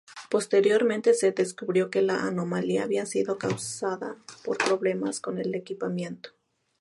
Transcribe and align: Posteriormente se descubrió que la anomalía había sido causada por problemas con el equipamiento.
Posteriormente 0.31 1.13
se 1.13 1.31
descubrió 1.31 1.91
que 1.91 2.01
la 2.01 2.23
anomalía 2.23 2.81
había 2.81 3.05
sido 3.05 3.37
causada 3.37 4.17
por 4.43 4.57
problemas 4.57 5.19
con 5.19 5.37
el 5.37 5.53
equipamiento. 5.53 6.31